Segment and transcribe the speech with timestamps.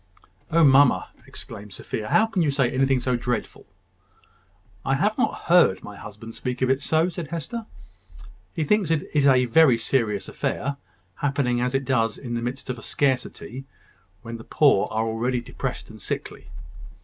[0.49, 3.67] "Oh, mamma," exclaimed Sophia, "how can you say anything so dreadful?"
[4.83, 7.67] "I have not heard my husband speak of it so," said Hester.
[8.51, 10.77] "He thinks it a very serious affair,
[11.17, 13.65] happening as it does in the midst of a scarcity,
[14.23, 16.49] when the poor are already depressed and sickly."